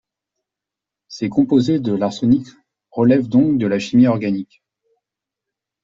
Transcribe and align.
Ces 1.09 1.29
composés 1.29 1.79
de 1.79 1.93
l'arsenic 1.93 2.47
relèvent 2.89 3.27
donc 3.27 3.59
de 3.59 3.67
la 3.67 3.77
chimie 3.77 4.07
organique. 4.07 4.63